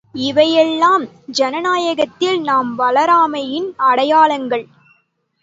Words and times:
இவையெல்லாம் 0.19 1.03
ஜனநாயகத்தில் 1.31 2.39
நாம் 2.41 2.79
வளராமையின் 2.79 3.69
அடையாளங்கள்! 3.83 4.65